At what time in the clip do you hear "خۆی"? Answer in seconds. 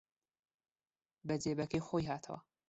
1.87-2.07